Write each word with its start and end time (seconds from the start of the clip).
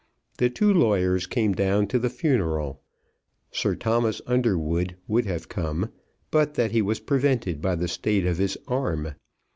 The 0.39 0.49
two 0.49 0.73
lawyers 0.73 1.27
came 1.27 1.53
down 1.53 1.85
to 1.89 1.99
the 1.99 2.09
funeral. 2.09 2.81
Sir 3.51 3.75
Thomas 3.75 4.19
Underwood 4.25 4.95
would 5.07 5.25
have 5.27 5.47
come 5.47 5.91
but 6.31 6.55
that 6.55 6.71
he 6.71 6.81
was 6.81 6.99
prevented 6.99 7.61
by 7.61 7.75
the 7.75 7.87
state 7.87 8.25
of 8.25 8.39
his 8.39 8.57
arm. 8.67 9.13